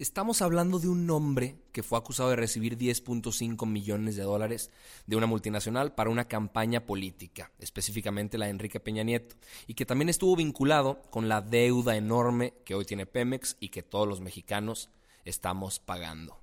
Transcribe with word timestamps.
Estamos 0.00 0.40
hablando 0.40 0.78
de 0.78 0.88
un 0.88 1.10
hombre 1.10 1.58
que 1.72 1.82
fue 1.82 1.98
acusado 1.98 2.30
de 2.30 2.36
recibir 2.36 2.78
10.5 2.78 3.66
millones 3.66 4.16
de 4.16 4.22
dólares 4.22 4.70
de 5.06 5.16
una 5.16 5.26
multinacional 5.26 5.94
para 5.94 6.08
una 6.08 6.26
campaña 6.26 6.86
política, 6.86 7.52
específicamente 7.58 8.38
la 8.38 8.46
de 8.46 8.52
Enrique 8.52 8.80
Peña 8.80 9.02
Nieto, 9.02 9.36
y 9.66 9.74
que 9.74 9.84
también 9.84 10.08
estuvo 10.08 10.34
vinculado 10.36 11.02
con 11.10 11.28
la 11.28 11.42
deuda 11.42 11.98
enorme 11.98 12.54
que 12.64 12.74
hoy 12.74 12.86
tiene 12.86 13.04
Pemex 13.04 13.58
y 13.60 13.68
que 13.68 13.82
todos 13.82 14.08
los 14.08 14.22
mexicanos 14.22 14.88
estamos 15.26 15.80
pagando. 15.80 16.40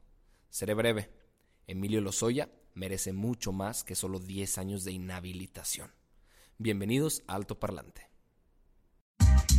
Seré 0.52 0.76
breve. 0.76 1.10
Emilio 1.66 2.00
Lozoya 2.00 2.52
merece 2.76 3.12
mucho 3.12 3.54
más 3.54 3.84
que 3.84 3.96
solo 3.96 4.20
10 4.20 4.60
años 4.60 4.84
de 4.84 4.92
inhabilitación. 4.92 5.92
Bienvenidos 6.60 7.24
a 7.26 7.34
Alto 7.34 7.60
Parlante. 7.60 8.08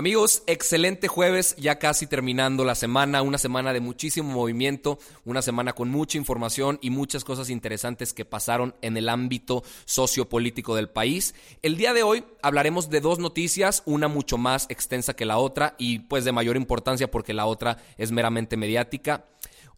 Amigos, 0.00 0.42
excelente 0.46 1.08
jueves, 1.08 1.54
ya 1.58 1.78
casi 1.78 2.06
terminando 2.06 2.64
la 2.64 2.74
semana, 2.74 3.20
una 3.20 3.36
semana 3.36 3.74
de 3.74 3.80
muchísimo 3.80 4.32
movimiento, 4.32 4.98
una 5.26 5.42
semana 5.42 5.74
con 5.74 5.90
mucha 5.90 6.16
información 6.16 6.78
y 6.80 6.88
muchas 6.88 7.22
cosas 7.22 7.50
interesantes 7.50 8.14
que 8.14 8.24
pasaron 8.24 8.74
en 8.80 8.96
el 8.96 9.10
ámbito 9.10 9.62
sociopolítico 9.84 10.74
del 10.74 10.88
país. 10.88 11.34
El 11.60 11.76
día 11.76 11.92
de 11.92 12.02
hoy 12.02 12.24
hablaremos 12.40 12.88
de 12.88 13.02
dos 13.02 13.18
noticias, 13.18 13.82
una 13.84 14.08
mucho 14.08 14.38
más 14.38 14.64
extensa 14.70 15.12
que 15.12 15.26
la 15.26 15.36
otra 15.36 15.74
y 15.76 15.98
pues 15.98 16.24
de 16.24 16.32
mayor 16.32 16.56
importancia 16.56 17.10
porque 17.10 17.34
la 17.34 17.44
otra 17.44 17.76
es 17.98 18.10
meramente 18.10 18.56
mediática. 18.56 19.26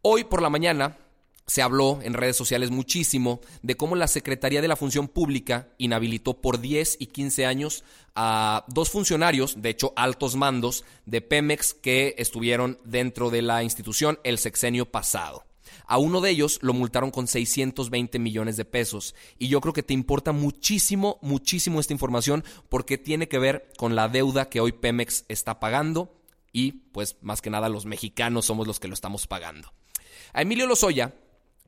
Hoy 0.02 0.22
por 0.22 0.40
la 0.40 0.50
mañana 0.50 0.98
se 1.46 1.62
habló 1.62 2.00
en 2.02 2.14
redes 2.14 2.36
sociales 2.36 2.70
muchísimo 2.70 3.40
de 3.62 3.76
cómo 3.76 3.96
la 3.96 4.06
Secretaría 4.06 4.60
de 4.62 4.68
la 4.68 4.76
Función 4.76 5.08
Pública 5.08 5.68
inhabilitó 5.78 6.40
por 6.40 6.60
10 6.60 6.98
y 7.00 7.06
15 7.06 7.46
años 7.46 7.84
a 8.14 8.64
dos 8.68 8.90
funcionarios, 8.90 9.60
de 9.60 9.70
hecho 9.70 9.92
altos 9.96 10.36
mandos, 10.36 10.84
de 11.06 11.20
Pemex 11.20 11.74
que 11.74 12.14
estuvieron 12.18 12.78
dentro 12.84 13.30
de 13.30 13.42
la 13.42 13.62
institución 13.62 14.18
el 14.24 14.38
sexenio 14.38 14.90
pasado. 14.90 15.44
A 15.86 15.98
uno 15.98 16.20
de 16.20 16.30
ellos 16.30 16.58
lo 16.62 16.72
multaron 16.72 17.10
con 17.10 17.26
620 17.26 18.18
millones 18.18 18.56
de 18.56 18.64
pesos. 18.64 19.14
Y 19.38 19.48
yo 19.48 19.60
creo 19.60 19.74
que 19.74 19.82
te 19.82 19.94
importa 19.94 20.32
muchísimo, 20.32 21.18
muchísimo 21.22 21.80
esta 21.80 21.92
información 21.92 22.44
porque 22.68 22.98
tiene 22.98 23.28
que 23.28 23.38
ver 23.38 23.70
con 23.76 23.96
la 23.96 24.08
deuda 24.08 24.48
que 24.48 24.60
hoy 24.60 24.72
Pemex 24.72 25.24
está 25.28 25.60
pagando 25.60 26.14
y 26.52 26.72
pues 26.92 27.16
más 27.22 27.42
que 27.42 27.50
nada 27.50 27.68
los 27.68 27.86
mexicanos 27.86 28.46
somos 28.46 28.66
los 28.66 28.80
que 28.80 28.88
lo 28.88 28.94
estamos 28.94 29.26
pagando. 29.26 29.72
A 30.32 30.42
Emilio 30.42 30.66
Lozoya 30.66 31.14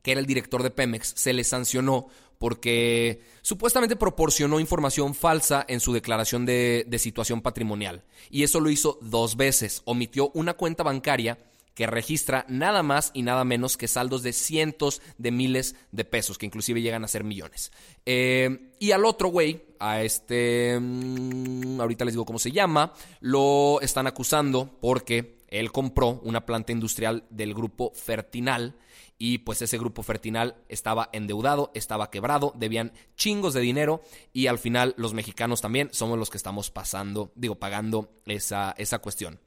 que 0.05 0.11
era 0.11 0.19
el 0.19 0.27
director 0.27 0.61
de 0.61 0.69
Pemex, 0.69 1.13
se 1.15 1.33
le 1.33 1.43
sancionó 1.43 2.09
porque 2.37 3.23
supuestamente 3.41 3.95
proporcionó 3.95 4.59
información 4.59 5.15
falsa 5.15 5.65
en 5.67 5.79
su 5.79 5.93
declaración 5.93 6.45
de, 6.45 6.85
situación 6.99 7.41
patrimonial. 7.41 8.03
Y 8.29 8.43
eso 8.43 8.59
lo 8.59 8.69
hizo 8.69 8.99
dos 9.01 9.35
veces. 9.35 9.81
Omitió 9.85 10.29
una 10.35 10.53
cuenta 10.53 10.83
bancaria 10.83 11.39
que 11.73 11.87
registra 11.87 12.45
nada 12.47 12.83
más 12.83 13.09
y 13.15 13.23
nada 13.23 13.43
menos 13.45 13.77
que 13.77 13.87
saldos 13.87 14.21
de 14.21 14.31
cientos 14.31 15.01
de 15.17 15.31
miles 15.31 15.75
de 15.91 16.05
pesos, 16.05 16.37
que 16.37 16.45
inclusive 16.45 16.83
llegan 16.83 17.03
a 17.03 17.07
ser 17.07 17.23
millones. 17.23 17.71
Eh, 18.05 18.73
y 18.79 18.91
al 18.91 19.05
otro 19.05 19.29
güey, 19.29 19.63
a 19.79 20.03
este, 20.03 20.79
mm, 20.79 21.81
ahorita 21.81 22.05
les 22.05 22.13
digo 22.13 22.25
cómo 22.25 22.37
se 22.37 22.51
llama, 22.51 22.93
lo 23.21 23.81
están 23.81 24.05
acusando 24.05 24.77
porque 24.79 25.39
él 25.47 25.71
compró 25.71 26.21
una 26.23 26.45
planta 26.45 26.73
industrial 26.73 27.23
del 27.31 27.55
grupo 27.55 27.91
Fertinal 27.95 28.75
y 29.17 29.39
pues 29.39 29.61
ese 29.61 29.77
grupo 29.77 30.03
Fertinal 30.03 30.55
estaba 30.67 31.09
endeudado, 31.13 31.71
estaba 31.73 32.09
quebrado, 32.11 32.53
debían 32.55 32.91
chingos 33.15 33.53
de 33.53 33.61
dinero 33.61 34.01
y 34.33 34.47
al 34.47 34.59
final 34.59 34.93
los 34.97 35.13
mexicanos 35.13 35.61
también 35.61 35.89
somos 35.91 36.19
los 36.19 36.29
que 36.29 36.37
estamos 36.37 36.69
pasando, 36.71 37.31
digo, 37.35 37.55
pagando 37.55 38.09
esa, 38.25 38.75
esa 38.77 38.99
cuestión. 38.99 39.39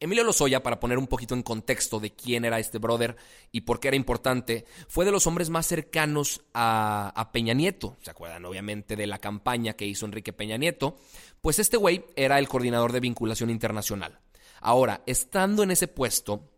Emilio 0.00 0.22
Lozoya, 0.22 0.62
para 0.62 0.78
poner 0.78 0.96
un 0.96 1.08
poquito 1.08 1.34
en 1.34 1.42
contexto 1.42 1.98
de 1.98 2.12
quién 2.12 2.44
era 2.44 2.60
este 2.60 2.78
brother 2.78 3.16
y 3.50 3.62
por 3.62 3.80
qué 3.80 3.88
era 3.88 3.96
importante, 3.96 4.64
fue 4.86 5.04
de 5.04 5.10
los 5.10 5.26
hombres 5.26 5.50
más 5.50 5.66
cercanos 5.66 6.42
a, 6.54 7.12
a, 7.16 7.32
Peña 7.32 7.52
Nieto. 7.52 7.96
¿Se 8.00 8.12
acuerdan? 8.12 8.44
Obviamente 8.44 8.94
de 8.94 9.08
la 9.08 9.18
campaña 9.18 9.72
que 9.72 9.86
hizo 9.86 10.06
Enrique 10.06 10.32
Peña 10.32 10.56
Nieto. 10.56 10.96
Pues 11.40 11.58
este 11.58 11.76
güey 11.76 12.04
era 12.14 12.38
el 12.38 12.48
coordinador 12.48 12.92
de 12.92 13.00
vinculación 13.00 13.50
internacional. 13.50 14.20
Ahora, 14.60 15.02
estando 15.06 15.64
en 15.64 15.72
ese 15.72 15.88
puesto, 15.88 16.48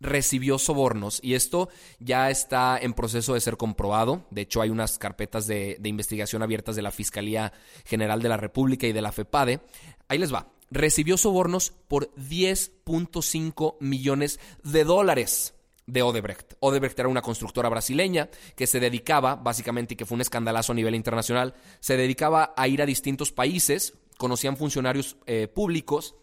recibió 0.00 0.58
sobornos 0.58 1.20
y 1.22 1.34
esto 1.34 1.68
ya 1.98 2.30
está 2.30 2.78
en 2.80 2.94
proceso 2.94 3.34
de 3.34 3.40
ser 3.40 3.56
comprobado. 3.56 4.24
De 4.30 4.42
hecho, 4.42 4.62
hay 4.62 4.70
unas 4.70 4.98
carpetas 4.98 5.46
de, 5.46 5.78
investigación 5.84 6.42
abiertas 6.42 6.76
de 6.76 6.82
la 6.82 6.90
Fiscalía 6.90 7.52
General 7.84 8.22
de 8.22 8.28
la 8.28 8.36
República 8.36 8.86
y 8.86 8.92
de 8.92 9.02
la 9.02 9.12
FEPADE. 9.12 9.60
Ahí 10.08 10.18
les 10.18 10.32
va. 10.32 10.48
Recibió 10.70 11.16
sobornos 11.16 11.72
por 11.88 12.14
10.5 12.14 13.76
millones 13.80 14.40
de 14.62 14.84
dólares 14.84 15.54
de 15.86 16.02
Odebrecht. 16.02 16.54
Odebrecht 16.60 16.98
era 16.98 17.08
una 17.08 17.22
constructora 17.22 17.68
brasileña 17.68 18.30
que 18.54 18.68
se 18.68 18.78
dedicaba, 18.80 19.34
básicamente, 19.34 19.94
y 19.94 19.96
que 19.96 20.06
fue 20.06 20.14
un 20.14 20.20
escandalazo 20.20 20.72
a 20.72 20.76
nivel 20.76 20.94
internacional, 20.94 21.54
se 21.80 21.96
dedicaba 21.96 22.54
a 22.56 22.68
ir 22.68 22.80
a 22.80 22.86
distintos 22.86 23.32
países, 23.32 23.94
conocían 24.16 24.56
funcionarios 24.56 25.16
eh, 25.26 25.48
públicos, 25.48 26.14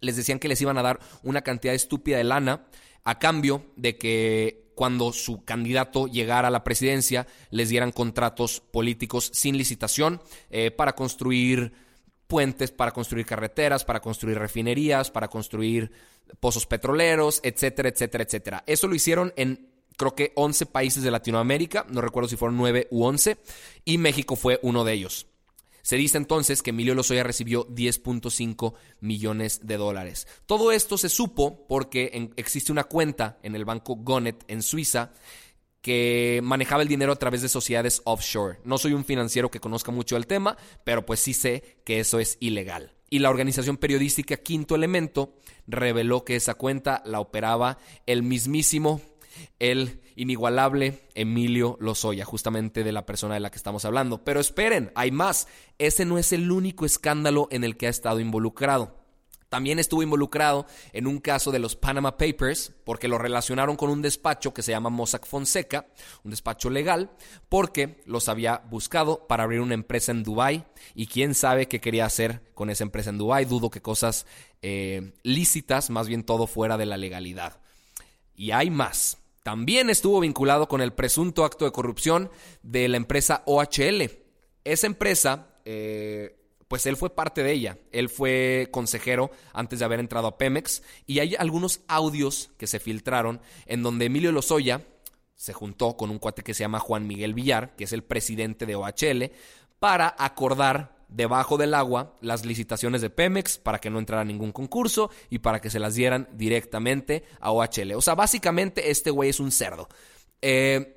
les 0.00 0.16
decían 0.16 0.38
que 0.38 0.46
les 0.46 0.60
iban 0.60 0.78
a 0.78 0.82
dar 0.82 1.00
una 1.24 1.42
cantidad 1.42 1.74
estúpida 1.74 2.18
de 2.18 2.24
lana 2.24 2.66
a 3.04 3.18
cambio 3.18 3.66
de 3.76 3.96
que 3.96 4.68
cuando 4.74 5.12
su 5.12 5.44
candidato 5.44 6.06
llegara 6.06 6.48
a 6.48 6.52
la 6.52 6.62
presidencia 6.62 7.26
les 7.50 7.68
dieran 7.68 7.90
contratos 7.90 8.60
políticos 8.60 9.30
sin 9.34 9.58
licitación 9.58 10.22
eh, 10.50 10.70
para 10.70 10.94
construir 10.94 11.72
puentes, 12.28 12.70
para 12.70 12.92
construir 12.92 13.26
carreteras, 13.26 13.84
para 13.84 14.00
construir 14.00 14.38
refinerías, 14.38 15.10
para 15.10 15.28
construir 15.28 15.90
pozos 16.38 16.66
petroleros, 16.66 17.40
etcétera, 17.42 17.88
etcétera, 17.88 18.24
etcétera. 18.24 18.64
Eso 18.66 18.86
lo 18.86 18.94
hicieron 18.94 19.32
en 19.36 19.68
creo 19.96 20.14
que 20.14 20.32
11 20.36 20.66
países 20.66 21.02
de 21.02 21.10
Latinoamérica, 21.10 21.84
no 21.90 22.00
recuerdo 22.00 22.28
si 22.28 22.36
fueron 22.36 22.56
9 22.56 22.86
u 22.92 23.04
11, 23.04 23.36
y 23.84 23.98
México 23.98 24.36
fue 24.36 24.60
uno 24.62 24.84
de 24.84 24.92
ellos. 24.92 25.26
Se 25.88 25.96
dice 25.96 26.18
entonces 26.18 26.60
que 26.60 26.68
Emilio 26.68 26.94
Lozoya 26.94 27.22
recibió 27.22 27.66
10.5 27.68 28.74
millones 29.00 29.60
de 29.66 29.78
dólares. 29.78 30.28
Todo 30.44 30.70
esto 30.70 30.98
se 30.98 31.08
supo 31.08 31.66
porque 31.66 32.30
existe 32.36 32.72
una 32.72 32.84
cuenta 32.84 33.38
en 33.42 33.56
el 33.56 33.64
banco 33.64 33.96
Gonet 33.96 34.44
en 34.48 34.60
Suiza 34.60 35.14
que 35.80 36.40
manejaba 36.42 36.82
el 36.82 36.88
dinero 36.88 37.12
a 37.12 37.16
través 37.16 37.40
de 37.40 37.48
sociedades 37.48 38.02
offshore. 38.04 38.58
No 38.64 38.76
soy 38.76 38.92
un 38.92 39.06
financiero 39.06 39.50
que 39.50 39.60
conozca 39.60 39.90
mucho 39.90 40.18
el 40.18 40.26
tema, 40.26 40.58
pero 40.84 41.06
pues 41.06 41.20
sí 41.20 41.32
sé 41.32 41.78
que 41.86 42.00
eso 42.00 42.18
es 42.18 42.36
ilegal. 42.38 42.92
Y 43.08 43.20
la 43.20 43.30
organización 43.30 43.78
periodística 43.78 44.36
Quinto 44.36 44.74
Elemento 44.74 45.38
reveló 45.66 46.22
que 46.22 46.36
esa 46.36 46.52
cuenta 46.52 47.02
la 47.06 47.20
operaba 47.20 47.78
el 48.04 48.22
mismísimo 48.22 49.00
el 49.58 50.00
inigualable 50.16 51.08
Emilio 51.14 51.76
Lozoya, 51.80 52.24
justamente 52.24 52.84
de 52.84 52.92
la 52.92 53.06
persona 53.06 53.34
de 53.34 53.40
la 53.40 53.50
que 53.50 53.58
estamos 53.58 53.84
hablando. 53.84 54.24
Pero 54.24 54.40
esperen, 54.40 54.92
hay 54.94 55.10
más. 55.10 55.48
Ese 55.78 56.04
no 56.04 56.18
es 56.18 56.32
el 56.32 56.50
único 56.50 56.84
escándalo 56.84 57.48
en 57.50 57.64
el 57.64 57.76
que 57.76 57.86
ha 57.86 57.90
estado 57.90 58.20
involucrado. 58.20 58.98
También 59.48 59.78
estuvo 59.78 60.02
involucrado 60.02 60.66
en 60.92 61.06
un 61.06 61.20
caso 61.20 61.50
de 61.52 61.58
los 61.58 61.74
Panama 61.74 62.18
Papers 62.18 62.72
porque 62.84 63.08
lo 63.08 63.16
relacionaron 63.16 63.76
con 63.76 63.88
un 63.88 64.02
despacho 64.02 64.52
que 64.52 64.62
se 64.62 64.72
llama 64.72 64.90
Mossack 64.90 65.26
Fonseca, 65.26 65.86
un 66.22 66.32
despacho 66.32 66.68
legal, 66.68 67.10
porque 67.48 68.02
los 68.04 68.28
había 68.28 68.58
buscado 68.68 69.26
para 69.26 69.44
abrir 69.44 69.60
una 69.60 69.72
empresa 69.72 70.12
en 70.12 70.22
Dubai 70.22 70.66
y 70.94 71.06
quién 71.06 71.34
sabe 71.34 71.66
qué 71.66 71.80
quería 71.80 72.04
hacer 72.04 72.42
con 72.54 72.68
esa 72.68 72.84
empresa 72.84 73.08
en 73.08 73.18
Dubai. 73.18 73.46
Dudo 73.46 73.70
que 73.70 73.80
cosas 73.80 74.26
eh, 74.60 75.14
lícitas, 75.22 75.88
más 75.88 76.08
bien 76.08 76.24
todo 76.24 76.46
fuera 76.46 76.76
de 76.76 76.86
la 76.86 76.98
legalidad. 76.98 77.58
Y 78.38 78.52
hay 78.52 78.70
más. 78.70 79.18
también 79.42 79.88
estuvo 79.88 80.20
vinculado 80.20 80.68
con 80.68 80.82
el 80.82 80.92
presunto 80.92 81.44
acto 81.44 81.64
de 81.64 81.72
corrupción 81.72 82.30
de 82.62 82.86
la 82.86 82.98
empresa 82.98 83.42
OHL. 83.46 84.10
Esa 84.62 84.86
empresa, 84.86 85.48
eh, 85.64 86.38
pues 86.68 86.84
él 86.84 86.98
fue 86.98 87.10
parte 87.10 87.42
de 87.42 87.52
ella. 87.52 87.78
Él 87.90 88.10
fue 88.10 88.68
consejero 88.70 89.30
antes 89.54 89.78
de 89.78 89.86
haber 89.86 90.00
entrado 90.00 90.26
a 90.28 90.36
Pemex. 90.38 90.82
Y 91.06 91.18
hay 91.18 91.34
algunos 91.34 91.80
audios 91.88 92.50
que 92.58 92.66
se 92.66 92.78
filtraron 92.78 93.40
en 93.64 93.82
donde 93.82 94.04
Emilio 94.04 94.32
Lozoya 94.32 94.82
se 95.34 95.54
juntó 95.54 95.96
con 95.96 96.10
un 96.10 96.18
cuate 96.18 96.42
que 96.42 96.54
se 96.54 96.60
llama 96.60 96.78
Juan 96.78 97.06
Miguel 97.06 97.32
Villar, 97.32 97.74
que 97.74 97.84
es 97.84 97.92
el 97.92 98.04
presidente 98.04 98.66
de 98.66 98.76
OHL, 98.76 99.32
para 99.78 100.14
acordar 100.18 100.97
debajo 101.08 101.56
del 101.56 101.74
agua 101.74 102.14
las 102.20 102.44
licitaciones 102.44 103.00
de 103.00 103.10
Pemex 103.10 103.58
para 103.58 103.78
que 103.78 103.90
no 103.90 103.98
entrara 103.98 104.24
ningún 104.24 104.52
concurso 104.52 105.10
y 105.30 105.38
para 105.38 105.60
que 105.60 105.70
se 105.70 105.78
las 105.78 105.94
dieran 105.94 106.28
directamente 106.32 107.24
a 107.40 107.52
OHL. 107.52 107.92
O 107.94 108.02
sea, 108.02 108.14
básicamente 108.14 108.90
este 108.90 109.10
güey 109.10 109.30
es 109.30 109.40
un 109.40 109.50
cerdo. 109.50 109.88
Eh, 110.42 110.96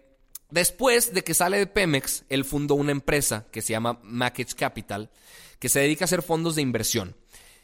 después 0.50 1.14
de 1.14 1.24
que 1.24 1.34
sale 1.34 1.58
de 1.58 1.68
Pemex, 1.68 2.26
él 2.30 2.46
fundó 2.46 2.76
una 2.76 2.92
empresa 2.92 3.46
que 3.52 3.62
se 3.62 3.72
llama 3.72 4.00
Mackage 4.04 4.56
Capital, 4.56 5.10
que 5.60 5.70
se 5.70 5.80
dedica 5.80 6.04
a 6.04 6.08
hacer 6.08 6.22
fondos 6.22 6.56
de 6.56 6.62
inversión. 6.62 7.16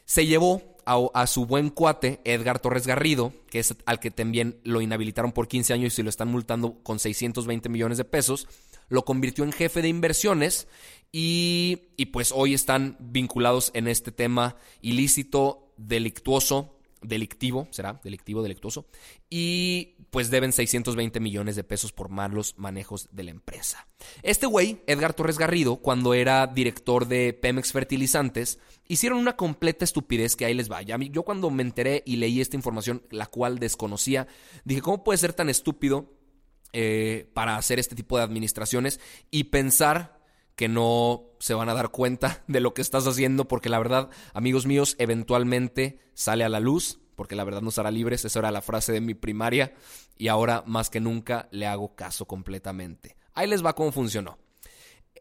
Se 0.04 0.26
llevó 0.26 0.78
a, 0.86 1.26
su 1.26 1.44
buen 1.44 1.68
cuate, 1.68 2.20
Edgar 2.24 2.60
Torres 2.60 2.86
Garrido, 2.86 3.34
que 3.50 3.58
es 3.58 3.74
al 3.84 4.00
que 4.00 4.10
también 4.10 4.58
lo 4.64 4.80
inhabilitaron 4.80 5.32
por 5.32 5.46
15 5.46 5.74
años 5.74 5.98
y 5.98 6.02
lo 6.02 6.08
están 6.08 6.28
multando 6.28 6.78
con 6.82 6.98
620 6.98 7.68
millones 7.68 7.98
de 7.98 8.04
pesos, 8.04 8.48
lo 8.88 9.04
convirtió 9.04 9.44
en 9.44 9.52
jefe 9.52 9.82
de 9.82 9.88
inversiones 9.88 10.68
y, 11.12 11.88
y 11.96 12.06
pues 12.06 12.32
hoy 12.34 12.54
están 12.54 12.96
vinculados 13.00 13.70
en 13.74 13.88
este 13.88 14.12
tema 14.12 14.56
ilícito, 14.82 15.72
delictuoso, 15.76 16.78
delictivo, 17.02 17.68
será 17.70 18.00
delictivo, 18.02 18.42
delictuoso, 18.42 18.86
y 19.30 19.96
pues 20.10 20.30
deben 20.30 20.52
620 20.52 21.20
millones 21.20 21.56
de 21.56 21.64
pesos 21.64 21.92
por 21.92 22.08
malos 22.08 22.54
manejos 22.56 23.08
de 23.12 23.24
la 23.24 23.30
empresa. 23.30 23.86
Este 24.22 24.46
güey, 24.46 24.80
Edgar 24.86 25.14
Torres 25.14 25.38
Garrido, 25.38 25.76
cuando 25.76 26.14
era 26.14 26.46
director 26.46 27.06
de 27.06 27.32
Pemex 27.34 27.72
Fertilizantes, 27.72 28.58
hicieron 28.86 29.18
una 29.18 29.36
completa 29.36 29.84
estupidez 29.84 30.34
que 30.34 30.44
ahí 30.44 30.54
les 30.54 30.70
va. 30.70 30.82
Yo 30.82 31.22
cuando 31.22 31.50
me 31.50 31.62
enteré 31.62 32.02
y 32.06 32.16
leí 32.16 32.40
esta 32.40 32.56
información, 32.56 33.02
la 33.10 33.26
cual 33.26 33.58
desconocía, 33.58 34.26
dije, 34.64 34.80
¿cómo 34.80 35.04
puede 35.04 35.18
ser 35.18 35.32
tan 35.32 35.48
estúpido 35.48 36.17
eh, 36.72 37.30
para 37.34 37.56
hacer 37.56 37.78
este 37.78 37.94
tipo 37.94 38.16
de 38.16 38.24
administraciones 38.24 39.00
y 39.30 39.44
pensar 39.44 40.18
que 40.54 40.68
no 40.68 41.24
se 41.38 41.54
van 41.54 41.68
a 41.68 41.74
dar 41.74 41.90
cuenta 41.90 42.42
de 42.48 42.60
lo 42.60 42.74
que 42.74 42.82
estás 42.82 43.06
haciendo, 43.06 43.46
porque 43.46 43.68
la 43.68 43.78
verdad, 43.78 44.10
amigos 44.34 44.66
míos, 44.66 44.96
eventualmente 44.98 46.00
sale 46.14 46.44
a 46.44 46.48
la 46.48 46.60
luz, 46.60 47.00
porque 47.14 47.36
la 47.36 47.44
verdad 47.44 47.62
nos 47.62 47.78
hará 47.78 47.90
libres, 47.90 48.24
esa 48.24 48.40
era 48.40 48.50
la 48.50 48.62
frase 48.62 48.92
de 48.92 49.00
mi 49.00 49.14
primaria, 49.14 49.72
y 50.16 50.28
ahora 50.28 50.64
más 50.66 50.90
que 50.90 51.00
nunca 51.00 51.48
le 51.52 51.66
hago 51.66 51.94
caso 51.94 52.26
completamente. 52.26 53.16
Ahí 53.34 53.46
les 53.46 53.64
va 53.64 53.74
cómo 53.74 53.92
funcionó. 53.92 54.38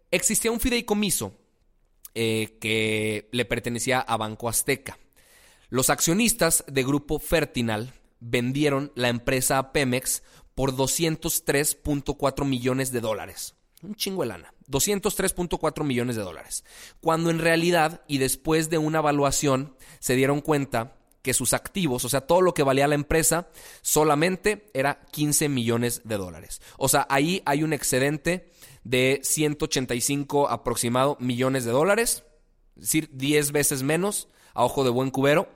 Existía 0.09 0.51
un 0.51 0.59
fideicomiso 0.59 1.33
eh, 2.15 2.57
que 2.59 3.29
le 3.31 3.45
pertenecía 3.45 3.99
a 3.99 4.17
Banco 4.17 4.49
Azteca. 4.49 4.97
Los 5.69 5.91
accionistas 5.91 6.63
de 6.67 6.83
Grupo 6.83 7.19
Fertinal 7.19 7.93
vendieron 8.19 8.91
la 8.95 9.09
empresa 9.09 9.59
a 9.59 9.71
Pemex 9.71 10.23
por 10.57 10.75
203.4 10.75 12.43
millones 12.43 12.91
de 12.91 12.99
dólares. 12.99 13.53
Un 13.83 13.93
chingo 13.93 14.23
de 14.23 14.29
lana. 14.29 14.55
203.4 14.67 15.83
millones 15.83 16.15
de 16.15 16.23
dólares. 16.23 16.65
Cuando 16.99 17.29
en 17.29 17.37
realidad, 17.37 18.01
y 18.07 18.17
después 18.17 18.71
de 18.71 18.79
una 18.79 18.97
evaluación, 18.97 19.75
se 19.99 20.15
dieron 20.15 20.41
cuenta 20.41 20.95
que 21.21 21.35
sus 21.35 21.53
activos, 21.53 22.05
o 22.05 22.09
sea, 22.09 22.21
todo 22.21 22.41
lo 22.41 22.55
que 22.55 22.63
valía 22.63 22.87
la 22.87 22.95
empresa, 22.95 23.49
solamente 23.83 24.71
era 24.73 25.05
15 25.11 25.47
millones 25.47 26.01
de 26.05 26.17
dólares. 26.17 26.59
O 26.79 26.87
sea, 26.87 27.05
ahí 27.07 27.43
hay 27.45 27.61
un 27.61 27.71
excedente 27.71 28.51
de 28.83 29.19
185 29.21 30.49
aproximado 30.49 31.17
millones 31.19 31.65
de 31.65 31.71
dólares, 31.71 32.23
es 32.77 32.81
decir, 32.81 33.11
10 33.13 33.51
veces 33.51 33.83
menos 33.83 34.27
a 34.55 34.65
ojo 34.65 34.83
de 34.83 34.89
buen 34.89 35.11
cubero. 35.11 35.49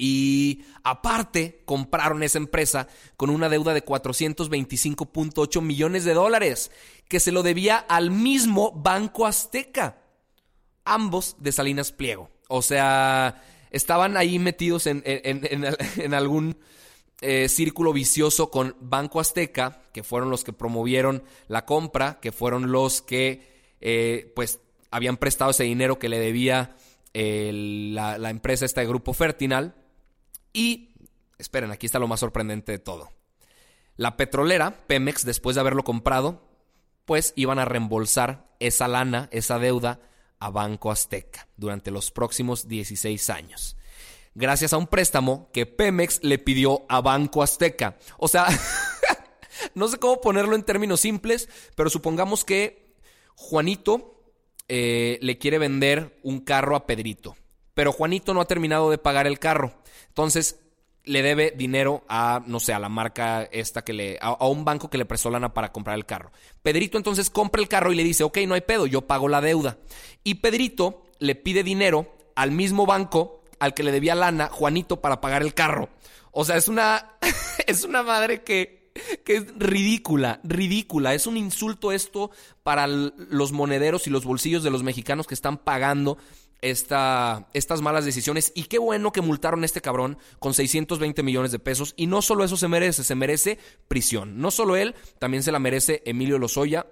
Y 0.00 0.62
aparte, 0.84 1.62
compraron 1.64 2.22
esa 2.22 2.38
empresa 2.38 2.86
con 3.16 3.30
una 3.30 3.48
deuda 3.48 3.74
de 3.74 3.84
425.8 3.84 5.60
millones 5.60 6.04
de 6.04 6.14
dólares, 6.14 6.70
que 7.08 7.18
se 7.18 7.32
lo 7.32 7.42
debía 7.42 7.76
al 7.76 8.12
mismo 8.12 8.70
Banco 8.70 9.26
Azteca. 9.26 9.98
Ambos 10.84 11.36
de 11.40 11.50
Salinas 11.50 11.90
Pliego. 11.90 12.30
O 12.48 12.62
sea, 12.62 13.42
estaban 13.72 14.16
ahí 14.16 14.38
metidos 14.38 14.86
en, 14.86 15.02
en, 15.04 16.14
algún 16.14 16.56
eh, 17.20 17.48
círculo 17.48 17.92
vicioso 17.92 18.52
con 18.52 18.76
Banco 18.80 19.18
Azteca, 19.18 19.82
que 19.92 20.04
fueron 20.04 20.30
los 20.30 20.44
que 20.44 20.52
promovieron 20.52 21.24
la 21.48 21.66
compra, 21.66 22.20
que 22.20 22.30
fueron 22.30 22.70
los 22.70 23.02
que, 23.02 23.42
eh, 23.80 24.32
pues, 24.36 24.60
habían 24.92 25.16
prestado 25.16 25.50
ese 25.50 25.64
dinero 25.64 25.98
que 25.98 26.08
le 26.08 26.20
debía 26.20 26.76
eh, 27.14 27.50
la, 27.92 28.16
la 28.16 28.30
empresa 28.30 28.64
esta 28.64 28.80
de 28.80 28.86
Grupo 28.86 29.12
Fertinal 29.12 29.74
y, 30.52 30.94
esperen, 31.38 31.70
aquí 31.70 31.86
está 31.86 31.98
lo 31.98 32.08
más 32.08 32.20
sorprendente 32.20 32.72
de 32.72 32.78
todo. 32.78 33.10
La 33.96 34.16
petrolera, 34.16 34.86
Pemex, 34.86 35.24
después 35.24 35.54
de 35.54 35.60
haberlo 35.60 35.84
comprado, 35.84 36.48
pues 37.04 37.32
iban 37.36 37.58
a 37.58 37.64
reembolsar 37.64 38.46
esa 38.60 38.86
lana, 38.86 39.28
esa 39.32 39.58
deuda, 39.58 40.00
a 40.40 40.50
Banco 40.50 40.90
Azteca 40.92 41.48
durante 41.56 41.90
los 41.90 42.10
próximos 42.10 42.68
16 42.68 43.30
años. 43.30 43.76
Gracias 44.34 44.72
a 44.72 44.76
un 44.76 44.86
préstamo 44.86 45.50
que 45.52 45.66
Pemex 45.66 46.22
le 46.22 46.38
pidió 46.38 46.86
a 46.88 47.00
Banco 47.00 47.42
Azteca. 47.42 47.98
O 48.18 48.28
sea, 48.28 48.46
no 49.74 49.88
sé 49.88 49.98
cómo 49.98 50.20
ponerlo 50.20 50.54
en 50.54 50.62
términos 50.62 51.00
simples, 51.00 51.48
pero 51.74 51.90
supongamos 51.90 52.44
que 52.44 52.94
Juanito 53.34 54.22
eh, 54.68 55.18
le 55.22 55.38
quiere 55.38 55.58
vender 55.58 56.20
un 56.22 56.40
carro 56.40 56.76
a 56.76 56.86
Pedrito 56.86 57.36
pero 57.78 57.92
Juanito 57.92 58.34
no 58.34 58.40
ha 58.40 58.46
terminado 58.46 58.90
de 58.90 58.98
pagar 58.98 59.28
el 59.28 59.38
carro. 59.38 59.72
Entonces 60.08 60.58
le 61.04 61.22
debe 61.22 61.54
dinero 61.56 62.02
a, 62.08 62.42
no 62.44 62.58
sé, 62.58 62.72
a 62.72 62.80
la 62.80 62.88
marca 62.88 63.44
esta 63.52 63.84
que 63.84 63.92
le, 63.92 64.18
a, 64.20 64.32
un 64.48 64.64
banco 64.64 64.90
que 64.90 64.98
le 64.98 65.04
prestó 65.04 65.30
lana 65.30 65.54
para 65.54 65.70
comprar 65.70 65.96
el 65.96 66.04
carro. 66.04 66.32
Pedrito 66.60 66.98
entonces 66.98 67.30
compra 67.30 67.62
el 67.62 67.68
carro 67.68 67.92
y 67.92 67.94
le 67.94 68.02
dice, 68.02 68.24
ok, 68.24 68.38
no 68.48 68.54
hay 68.54 68.62
pedo, 68.62 68.88
yo 68.88 69.06
pago 69.06 69.28
la 69.28 69.40
deuda. 69.40 69.78
Y 70.24 70.34
Pedrito 70.34 71.04
le 71.20 71.36
pide 71.36 71.62
dinero 71.62 72.16
al 72.34 72.50
mismo 72.50 72.84
banco 72.84 73.44
al 73.60 73.74
que 73.74 73.84
le 73.84 73.92
debía 73.92 74.16
lana 74.16 74.48
Juanito 74.48 75.00
para 75.00 75.20
pagar 75.20 75.42
el 75.42 75.54
carro. 75.54 75.88
O 76.32 76.44
sea, 76.44 76.56
es 76.56 76.66
una, 76.66 77.16
es 77.68 77.84
una 77.84 78.02
madre 78.02 78.42
que, 78.42 78.90
que 79.24 79.36
es 79.36 79.56
ridícula, 79.56 80.40
ridícula. 80.42 81.14
Es 81.14 81.28
un 81.28 81.36
insulto 81.36 81.92
esto 81.92 82.32
para 82.64 82.88
los 82.88 83.52
monederos 83.52 84.08
y 84.08 84.10
los 84.10 84.24
bolsillos 84.24 84.64
de 84.64 84.70
los 84.70 84.82
mexicanos 84.82 85.28
que 85.28 85.34
están 85.34 85.58
pagando 85.58 86.18
esta, 86.62 87.48
estas 87.52 87.82
malas 87.82 88.04
decisiones. 88.04 88.52
Y 88.54 88.64
qué 88.64 88.78
bueno 88.78 89.12
que 89.12 89.20
multaron 89.20 89.62
a 89.62 89.66
este 89.66 89.80
cabrón 89.80 90.18
con 90.38 90.54
620 90.54 91.22
millones 91.22 91.52
de 91.52 91.58
pesos. 91.58 91.94
Y 91.96 92.06
no 92.06 92.22
solo 92.22 92.44
eso 92.44 92.56
se 92.56 92.68
merece, 92.68 93.04
se 93.04 93.14
merece 93.14 93.58
prisión. 93.88 94.40
No 94.40 94.50
solo 94.50 94.76
él, 94.76 94.94
también 95.18 95.42
se 95.42 95.52
la 95.52 95.58
merece 95.58 96.02
Emilio 96.04 96.38
Lozoya. 96.38 96.86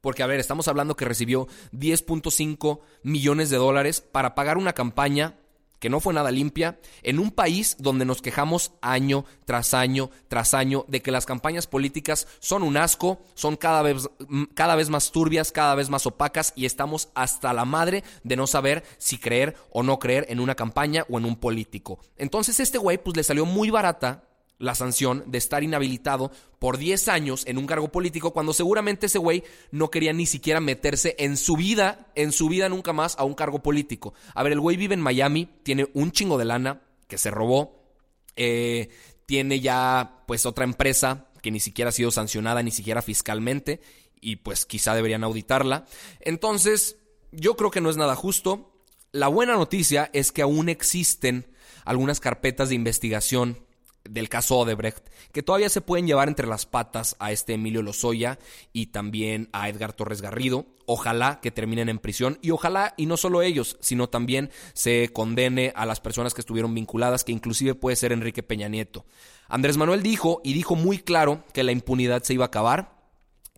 Porque, 0.00 0.22
a 0.22 0.26
ver, 0.26 0.38
estamos 0.38 0.68
hablando 0.68 0.96
que 0.96 1.04
recibió 1.04 1.48
10.5 1.72 2.80
millones 3.02 3.50
de 3.50 3.56
dólares 3.56 4.00
para 4.00 4.34
pagar 4.34 4.56
una 4.56 4.72
campaña 4.72 5.38
que 5.78 5.90
no 5.90 6.00
fue 6.00 6.14
nada 6.14 6.30
limpia, 6.30 6.78
en 7.02 7.18
un 7.18 7.30
país 7.30 7.76
donde 7.78 8.04
nos 8.04 8.22
quejamos 8.22 8.72
año 8.80 9.24
tras 9.44 9.74
año 9.74 10.10
tras 10.28 10.54
año 10.54 10.84
de 10.88 11.02
que 11.02 11.10
las 11.10 11.26
campañas 11.26 11.66
políticas 11.66 12.26
son 12.40 12.62
un 12.62 12.76
asco, 12.76 13.20
son 13.34 13.56
cada 13.56 13.82
vez, 13.82 14.08
cada 14.54 14.76
vez 14.76 14.90
más 14.90 15.10
turbias, 15.10 15.52
cada 15.52 15.74
vez 15.74 15.88
más 15.90 16.06
opacas 16.06 16.52
y 16.56 16.66
estamos 16.66 17.08
hasta 17.14 17.52
la 17.52 17.64
madre 17.64 18.04
de 18.24 18.36
no 18.36 18.46
saber 18.46 18.84
si 18.98 19.18
creer 19.18 19.56
o 19.70 19.82
no 19.82 19.98
creer 19.98 20.26
en 20.28 20.40
una 20.40 20.54
campaña 20.54 21.04
o 21.08 21.18
en 21.18 21.24
un 21.24 21.36
político. 21.36 21.98
Entonces 22.16 22.60
este 22.60 22.78
güey 22.78 22.98
pues 22.98 23.16
le 23.16 23.24
salió 23.24 23.46
muy 23.46 23.70
barata 23.70 24.27
la 24.58 24.74
sanción 24.74 25.24
de 25.26 25.38
estar 25.38 25.62
inhabilitado 25.62 26.32
por 26.58 26.78
10 26.78 27.08
años 27.08 27.44
en 27.46 27.58
un 27.58 27.66
cargo 27.66 27.90
político 27.92 28.32
cuando 28.32 28.52
seguramente 28.52 29.06
ese 29.06 29.18
güey 29.18 29.44
no 29.70 29.90
quería 29.90 30.12
ni 30.12 30.26
siquiera 30.26 30.60
meterse 30.60 31.14
en 31.18 31.36
su 31.36 31.56
vida, 31.56 32.10
en 32.14 32.32
su 32.32 32.48
vida 32.48 32.68
nunca 32.68 32.92
más 32.92 33.16
a 33.18 33.24
un 33.24 33.34
cargo 33.34 33.62
político. 33.62 34.14
A 34.34 34.42
ver, 34.42 34.52
el 34.52 34.60
güey 34.60 34.76
vive 34.76 34.94
en 34.94 35.00
Miami, 35.00 35.48
tiene 35.62 35.88
un 35.94 36.10
chingo 36.12 36.38
de 36.38 36.44
lana 36.44 36.82
que 37.06 37.18
se 37.18 37.30
robó, 37.30 37.94
eh, 38.36 38.90
tiene 39.26 39.60
ya 39.60 40.24
pues 40.26 40.46
otra 40.46 40.64
empresa 40.64 41.28
que 41.42 41.50
ni 41.50 41.60
siquiera 41.60 41.90
ha 41.90 41.92
sido 41.92 42.10
sancionada 42.10 42.62
ni 42.62 42.70
siquiera 42.70 43.02
fiscalmente 43.02 43.80
y 44.20 44.36
pues 44.36 44.66
quizá 44.66 44.94
deberían 44.94 45.22
auditarla. 45.22 45.86
Entonces, 46.20 46.96
yo 47.30 47.56
creo 47.56 47.70
que 47.70 47.80
no 47.80 47.90
es 47.90 47.96
nada 47.96 48.16
justo. 48.16 48.72
La 49.12 49.28
buena 49.28 49.54
noticia 49.54 50.10
es 50.12 50.32
que 50.32 50.42
aún 50.42 50.68
existen 50.68 51.46
algunas 51.84 52.20
carpetas 52.20 52.68
de 52.68 52.74
investigación 52.74 53.67
del 54.08 54.28
caso 54.28 54.58
Odebrecht, 54.58 55.08
que 55.32 55.42
todavía 55.42 55.68
se 55.68 55.80
pueden 55.80 56.06
llevar 56.06 56.28
entre 56.28 56.46
las 56.46 56.66
patas 56.66 57.16
a 57.18 57.32
este 57.32 57.54
Emilio 57.54 57.82
Lozoya 57.82 58.38
y 58.72 58.86
también 58.86 59.48
a 59.52 59.68
Edgar 59.68 59.92
Torres 59.92 60.22
Garrido. 60.22 60.66
Ojalá 60.86 61.40
que 61.40 61.50
terminen 61.50 61.88
en 61.88 61.98
prisión 61.98 62.38
y 62.40 62.50
ojalá, 62.50 62.94
y 62.96 63.06
no 63.06 63.16
solo 63.16 63.42
ellos, 63.42 63.76
sino 63.80 64.08
también 64.08 64.50
se 64.72 65.10
condene 65.12 65.72
a 65.76 65.84
las 65.86 66.00
personas 66.00 66.34
que 66.34 66.40
estuvieron 66.40 66.74
vinculadas, 66.74 67.24
que 67.24 67.32
inclusive 67.32 67.74
puede 67.74 67.96
ser 67.96 68.12
Enrique 68.12 68.42
Peña 68.42 68.68
Nieto. 68.68 69.04
Andrés 69.48 69.76
Manuel 69.76 70.02
dijo, 70.02 70.40
y 70.44 70.54
dijo 70.54 70.76
muy 70.76 70.98
claro, 70.98 71.44
que 71.52 71.62
la 71.62 71.72
impunidad 71.72 72.22
se 72.22 72.34
iba 72.34 72.44
a 72.44 72.48
acabar, 72.48 72.96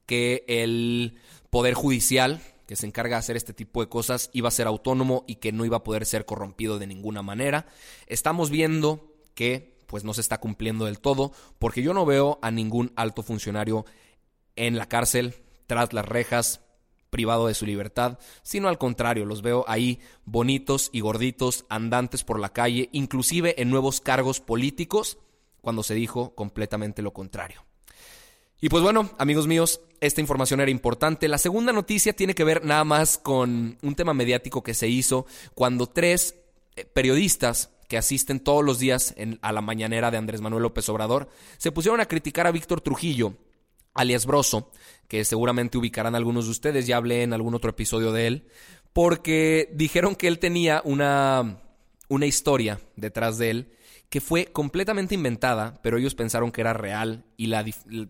que 0.07 0.45
el 0.49 1.19
Poder 1.51 1.75
Judicial 1.75 2.41
que 2.71 2.77
se 2.77 2.87
encarga 2.87 3.17
de 3.17 3.19
hacer 3.19 3.37
este 3.37 3.53
tipo 3.53 3.81
de 3.81 3.89
cosas 3.89 4.31
iba 4.33 4.47
a 4.47 4.53
ser 4.53 4.69
autónomo 4.69 5.25
y 5.27 5.35
que 5.37 5.51
no 5.51 5.65
iba 5.65 5.79
a 5.79 5.83
poder 5.83 6.07
ser 6.07 6.25
corrompido 6.25 6.79
de 6.79 6.87
ninguna 6.87 7.21
manera. 7.21 7.67
Estamos 8.07 8.49
viendo 8.49 9.13
que 9.35 9.70
pues 9.91 10.05
no 10.05 10.15
se 10.15 10.21
está 10.21 10.39
cumpliendo 10.39 10.85
del 10.85 11.01
todo, 11.01 11.33
porque 11.59 11.83
yo 11.83 11.93
no 11.93 12.07
veo 12.07 12.39
a 12.43 12.53
ningún 12.53 12.93
alto 12.95 13.25
funcionario 13.25 13.85
en 14.55 14.79
la 14.79 14.87
cárcel, 14.87 15.35
tras 15.67 15.93
las 15.93 16.07
rejas, 16.07 16.61
privado 17.11 17.49
de 17.49 17.55
su 17.55 17.67
libertad, 17.67 18.21
sino 18.45 18.69
al 18.69 18.79
contrario, 18.79 19.27
los 19.27 19.43
veo 19.43 19.65
ahí 19.67 19.99
bonitos 20.25 20.91
y 20.93 21.01
gorditos, 21.01 21.67
andantes 21.69 22.23
por 22.23 22.39
la 22.39 22.53
calle, 22.53 22.89
inclusive 22.93 23.61
en 23.61 23.69
nuevos 23.69 24.01
cargos 24.01 24.41
políticos, 24.41 25.19
cuando 25.61 25.83
se 25.83 25.95
dijo 25.95 26.37
completamente 26.37 27.03
lo 27.03 27.13
contrario. 27.13 27.65
Y 28.61 28.69
pues 28.69 28.85
bueno, 28.85 29.11
amigos 29.19 29.49
míos, 29.49 29.81
esta 30.01 30.21
información 30.21 30.61
era 30.61 30.71
importante. 30.71 31.27
La 31.27 31.39
segunda 31.39 31.73
noticia 31.73 32.13
tiene 32.13 32.37
que 32.37 32.45
ver 32.45 32.65
nada 32.65 32.85
más 32.85 33.19
con 33.19 33.77
un 33.83 33.95
tema 33.97 34.15
mediático 34.15 34.63
que 34.63 34.75
se 34.75 34.87
hizo 34.87 35.27
cuando 35.57 35.89
tres 35.89 36.37
eh, 36.77 36.85
periodistas 36.85 37.71
que 37.91 37.99
asisten 37.99 38.39
todos 38.39 38.65
los 38.65 38.79
días 38.79 39.17
a 39.43 39.51
la 39.51 39.61
mañanera 39.61 40.13
de 40.13 40.17
Andrés 40.17 40.41
Manuel 40.41 40.63
López 40.63 40.89
Obrador, 40.89 41.29
se 41.59 41.73
pusieron 41.73 42.01
a 42.01 42.07
criticar 42.07 42.47
a 42.47 42.53
Víctor 42.53 42.81
Trujillo, 42.81 43.35
alias 43.95 44.27
Broso, 44.27 44.71
que 45.09 45.25
seguramente 45.25 45.77
ubicarán 45.77 46.15
algunos 46.15 46.45
de 46.45 46.53
ustedes, 46.53 46.87
ya 46.87 46.99
hablé 46.99 47.25
en 47.25 47.33
algún 47.33 47.53
otro 47.53 47.71
episodio 47.71 48.13
de 48.13 48.29
él, 48.29 48.49
porque 48.93 49.71
dijeron 49.75 50.15
que 50.15 50.29
él 50.29 50.39
tenía 50.39 50.83
una, 50.85 51.65
una 52.09 52.27
historia 52.27 52.79
detrás 52.95 53.39
de 53.39 53.51
él 53.51 53.73
que 54.11 54.21
fue 54.21 54.47
completamente 54.47 55.15
inventada, 55.15 55.79
pero 55.83 55.97
ellos 55.97 56.17
pensaron 56.17 56.51
que 56.51 56.61
era 56.61 56.73
real 56.73 57.25
y 57.37 57.47
la, 57.47 57.65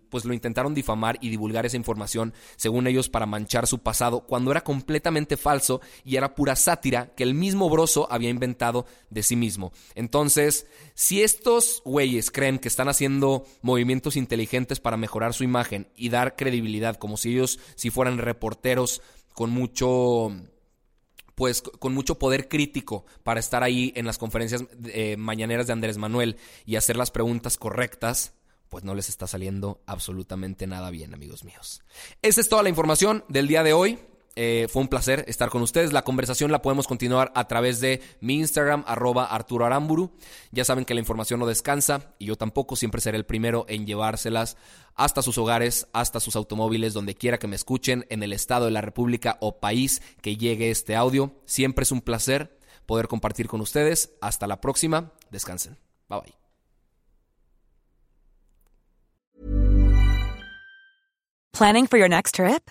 pues 0.09 0.25
lo 0.25 0.33
intentaron 0.33 0.75
difamar 0.75 1.19
y 1.21 1.29
divulgar 1.29 1.67
esa 1.67 1.77
información, 1.77 2.33
según 2.57 2.87
ellos, 2.87 3.11
para 3.11 3.27
manchar 3.27 3.67
su 3.67 3.81
pasado, 3.81 4.21
cuando 4.21 4.51
era 4.51 4.63
completamente 4.63 5.37
falso 5.37 5.83
y 6.03 6.17
era 6.17 6.35
pura 6.35 6.57
sátira 6.57 7.15
que 7.15 7.23
el 7.23 7.35
mismo 7.35 7.69
Broso 7.69 8.11
había 8.11 8.31
inventado 8.31 8.87
de 9.11 9.23
sí 9.23 9.37
mismo. 9.37 9.73
Entonces, 9.95 10.67
si 10.95 11.23
estos 11.23 11.83
güeyes 11.85 12.31
creen 12.31 12.59
que 12.59 12.69
están 12.69 12.89
haciendo 12.89 13.45
movimientos 13.61 14.17
inteligentes 14.17 14.81
para 14.81 14.97
mejorar 14.97 15.35
su 15.35 15.45
imagen 15.45 15.89
y 15.97 16.09
dar 16.09 16.35
credibilidad, 16.35 16.97
como 16.97 17.19
si 17.19 17.33
ellos, 17.33 17.61
si 17.75 17.91
fueran 17.91 18.17
reporteros 18.17 19.03
con 19.35 19.51
mucho 19.51 20.33
pues 21.41 21.63
con 21.63 21.95
mucho 21.95 22.19
poder 22.19 22.51
crítico 22.51 23.07
para 23.23 23.41
estar 23.41 23.63
ahí 23.63 23.95
en 23.97 24.05
las 24.05 24.19
conferencias 24.19 24.65
eh, 24.93 25.17
mañaneras 25.17 25.67
de 25.67 25.73
Andrés 25.73 25.97
Manuel 25.97 26.37
y 26.67 26.77
hacer 26.77 26.99
las 26.99 27.11
preguntas 27.11 27.57
correctas, 27.57 28.35
pues 28.69 28.85
no 28.85 28.95
les 28.95 29.09
está 29.09 29.27
saliendo 29.27 29.81
absolutamente 29.87 30.67
nada 30.67 30.91
bien, 30.91 31.15
amigos 31.15 31.43
míos. 31.43 31.81
Esa 32.21 32.43
es 32.43 32.51
toda 32.51 32.63
la 32.63 32.69
información 32.69 33.25
del 33.29 33.49
día 33.49 33.63
de 33.63 33.73
hoy. 33.73 33.99
Eh, 34.37 34.69
fue 34.71 34.83
un 34.83 34.89
placer 34.89 35.25
estar 35.29 35.51
con 35.51 35.63
ustedes. 35.63 35.93
La 35.93 36.03
conversación 36.03 36.53
la 36.53 36.63
podemos 36.63 36.87
continuar 36.87 37.33
a 37.35 37.49
través 37.49 37.81
de 37.81 38.01
mi 38.21 38.37
Instagram, 38.37 38.85
arroba 38.87 39.25
Arturo 39.25 39.67
Aramburu. 39.67 40.13
Ya 40.53 40.65
saben 40.65 40.85
que 40.85 40.95
la 40.95 41.01
información 41.01 41.41
no 41.41 41.47
descansa 41.47 42.15
y 42.19 42.27
yo 42.27 42.37
tampoco 42.37 42.77
siempre 42.77 43.01
seré 43.01 43.19
el 43.19 43.27
primero 43.27 43.67
en 43.69 43.87
llevárselas 43.87 44.57
hasta 44.95 45.23
sus 45.23 45.39
hogares, 45.39 45.89
hasta 45.93 46.21
sus 46.21 46.37
automóviles, 46.37 46.95
donde 46.95 47.15
quiera 47.15 47.39
que 47.39 47.49
me 47.49 47.57
escuchen, 47.57 48.07
en 48.09 48.23
el 48.23 48.33
estado 48.33 48.67
de 48.67 48.71
la 48.71 48.81
República 48.81 49.39
o 49.41 49.59
país 49.59 50.03
que 50.23 50.37
llegue 50.37 50.71
este 50.71 50.95
audio. 50.97 51.35
Siempre 51.47 51.83
es 51.83 51.93
un 51.93 52.01
placer 52.01 52.59
poder 52.87 53.09
compartir 53.09 53.49
con 53.49 53.61
ustedes. 53.61 54.13
Hasta 54.21 54.47
la 54.47 54.61
próxima. 54.61 55.13
Descansen. 55.31 55.79
Bye 56.09 56.21
bye. 56.21 56.35
Planning 61.53 61.87
for 61.89 61.99
your 61.99 62.09
next 62.09 62.37
trip? 62.37 62.71